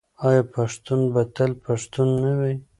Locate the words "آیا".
0.27-0.43